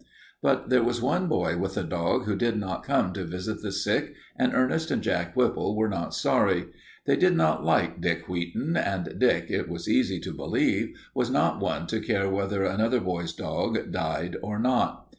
[0.41, 3.71] But there was one boy with a dog who did not come to visit the
[3.71, 6.69] sick, and Ernest and Jack Whipple were not sorry.
[7.05, 11.59] They did not like Dick Wheaton, and Dick, it was easy to believe, was not
[11.59, 15.05] one to care whether another boy's dog died or not.